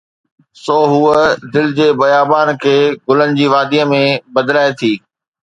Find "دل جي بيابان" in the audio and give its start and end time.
1.53-2.47